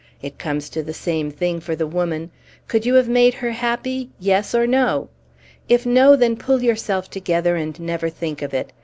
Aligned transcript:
It 0.19 0.39
comes 0.39 0.67
to 0.69 0.81
the 0.81 0.95
same 0.95 1.29
thing 1.29 1.59
for 1.59 1.75
the 1.75 1.85
woman. 1.85 2.31
Could 2.67 2.87
you 2.87 2.95
have 2.95 3.07
made 3.07 3.35
her 3.35 3.51
happy? 3.51 4.09
yes 4.19 4.55
or 4.55 4.65
no! 4.65 5.09
If 5.69 5.85
no, 5.85 6.15
then 6.15 6.37
pull 6.37 6.63
yourself 6.63 7.07
together 7.07 7.55
and 7.55 7.79
never 7.79 8.09
think 8.09 8.41
of 8.41 8.51
it. 8.51 8.73